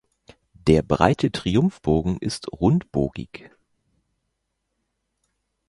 Der 0.65 0.81
breite 0.81 1.31
Triumphbogen 1.31 2.17
ist 2.17 2.51
rundbogig. 2.51 3.51